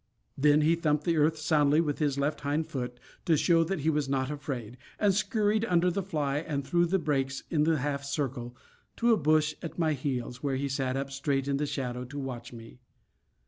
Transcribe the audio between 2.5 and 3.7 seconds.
foot, to show